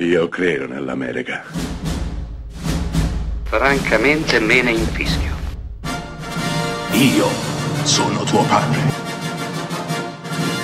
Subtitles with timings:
[0.00, 1.42] Io credo nell'America.
[3.42, 5.34] Francamente me ne infischio.
[6.92, 7.26] Io
[7.82, 8.78] sono tuo padre.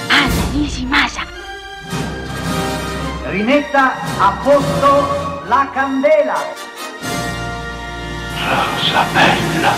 [0.06, 1.22] Anna Nishimasa.
[3.24, 6.36] Rimetta a posto la candela.
[8.38, 9.72] Rosa bella.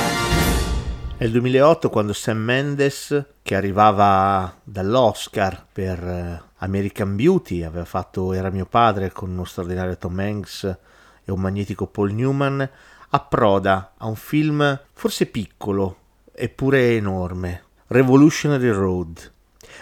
[1.16, 8.32] È il 2008 quando Sam Mendes, che arrivava dall'Oscar per eh, American Beauty, aveva fatto
[8.32, 10.78] Era mio padre con uno straordinario Tom Hanks
[11.24, 12.68] e un magnetico Paul Newman,
[13.10, 15.98] approda a un film forse piccolo
[16.32, 19.32] eppure enorme, Revolutionary Road.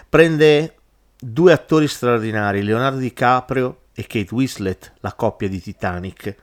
[0.09, 0.77] Prende
[1.18, 6.37] due attori straordinari, Leonardo DiCaprio e Kate Winslet, la coppia di Titanic,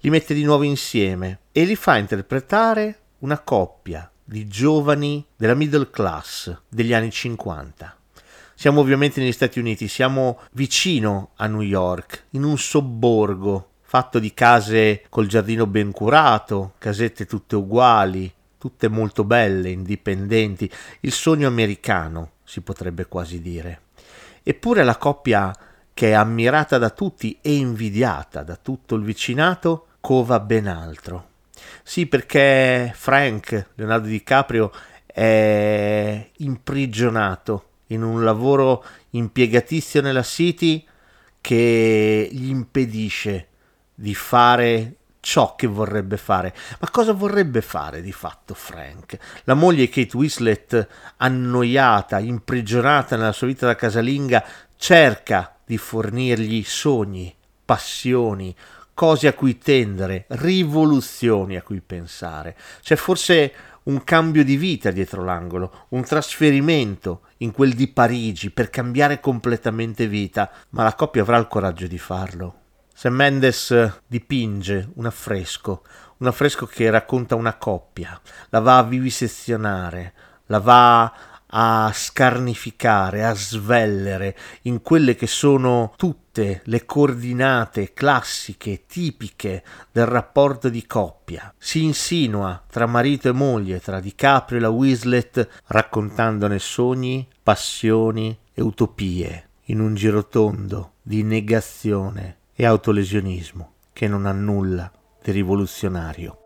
[0.00, 5.90] li mette di nuovo insieme e li fa interpretare una coppia di giovani della middle
[5.90, 7.95] class degli anni 50.
[8.58, 14.32] Siamo ovviamente negli Stati Uniti, siamo vicino a New York, in un sobborgo fatto di
[14.32, 22.30] case col giardino ben curato, casette tutte uguali, tutte molto belle, indipendenti, il sogno americano,
[22.44, 23.82] si potrebbe quasi dire.
[24.42, 25.54] Eppure la coppia
[25.92, 31.28] che è ammirata da tutti e invidiata da tutto il vicinato cova ben altro.
[31.82, 34.72] Sì, perché Frank, Leonardo DiCaprio,
[35.04, 40.84] è imprigionato in un lavoro impiegatizio nella City
[41.40, 43.48] che gli impedisce
[43.94, 46.54] di fare ciò che vorrebbe fare.
[46.78, 49.18] Ma cosa vorrebbe fare di fatto Frank?
[49.44, 54.44] La moglie Kate Winslet, annoiata, imprigionata nella sua vita da casalinga,
[54.76, 58.54] cerca di fornirgli sogni, passioni,
[58.94, 62.56] cose a cui tendere, rivoluzioni a cui pensare.
[62.80, 63.52] C'è forse
[63.86, 70.06] un cambio di vita dietro l'angolo, un trasferimento in quel di Parigi per cambiare completamente
[70.06, 72.60] vita, ma la coppia avrà il coraggio di farlo.
[72.94, 75.82] Sam Mendes dipinge un affresco,
[76.18, 80.14] un affresco che racconta una coppia, la va a vivisezionare,
[80.46, 81.12] la va
[81.48, 86.25] a scarnificare, a svellere in quelle che sono tutte
[86.64, 91.52] le coordinate classiche, tipiche del rapporto di coppia.
[91.58, 98.62] Si insinua tra marito e moglie, tra DiCaprio e la Winslet, raccontandone sogni, passioni e
[98.62, 104.90] utopie, in un girotondo di negazione e autolesionismo che non ha nulla
[105.22, 106.45] di rivoluzionario.